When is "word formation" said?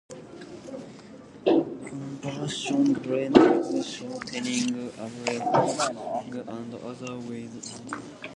7.55-8.29